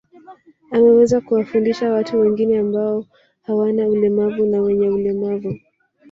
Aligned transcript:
Ameweza 0.71 1.21
kuwafundisha 1.21 1.91
watu 1.91 2.19
wengi 2.19 2.55
ambao 2.57 3.05
hawana 3.41 3.87
ulemavu 3.87 4.45
na 4.45 4.61
wenye 4.61 4.89
ulemavu 4.89 5.59